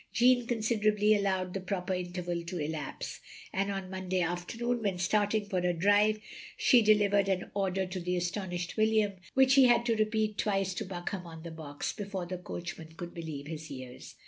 Jeanne 0.11 0.47
considerately 0.47 1.13
allowed 1.13 1.53
the 1.53 1.59
proper 1.61 1.93
interval 1.93 2.41
to 2.43 2.57
elapse, 2.57 3.19
and 3.53 3.71
on 3.71 3.87
Monday 3.91 4.21
afternoon 4.21 4.81
when 4.81 4.97
starting 4.97 5.45
for 5.45 5.61
her 5.61 5.73
drive, 5.73 6.19
she 6.57 6.81
delivered 6.81 7.29
an 7.29 7.51
order 7.53 7.85
to 7.85 7.99
the 7.99 8.17
aston 8.17 8.49
ished 8.49 8.77
William 8.77 9.11
which 9.35 9.53
he 9.53 9.65
had 9.65 9.85
to 9.85 9.95
repeat 9.95 10.39
twice 10.39 10.73
to 10.73 10.85
Buckam 10.85 11.27
on 11.27 11.43
the 11.43 11.51
box, 11.51 11.93
before 11.93 12.25
the 12.25 12.39
coachman 12.39 12.95
cotild 12.95 13.13
believe 13.13 13.45
his 13.45 13.69
ears. 13.69 14.15